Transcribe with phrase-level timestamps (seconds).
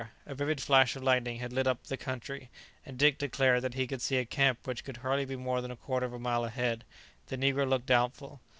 [0.25, 2.49] A vivid flash of lightning had lit up the country,
[2.87, 5.69] and Dick declared that he could see a camp which could hardly be more than
[5.69, 6.85] a quarter of a mile ahead.
[7.27, 8.41] The negro looked doubtful.